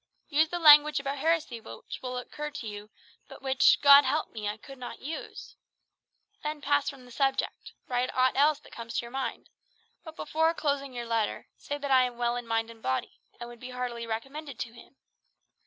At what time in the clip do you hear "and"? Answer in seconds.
12.71-12.81, 13.39-13.47